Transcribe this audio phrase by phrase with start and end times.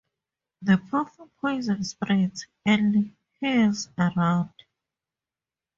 [0.63, 4.49] The puffy poison spreads, and heaves around.